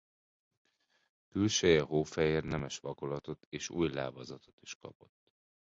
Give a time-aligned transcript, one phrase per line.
[1.29, 5.31] Külseje hófehér nemes vakolatot és új lábazatot is kapott.